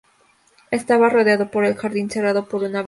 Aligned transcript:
Estaba 0.71 1.09
rodeado 1.11 1.51
por 1.51 1.63
el 1.63 1.75
jardín 1.75 2.07
y 2.07 2.09
cerrado 2.09 2.47
por 2.49 2.61
una 2.63 2.69
verja. 2.71 2.79